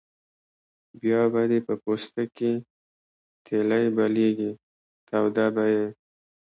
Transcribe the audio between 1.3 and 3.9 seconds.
به دې په پوستکي تیلی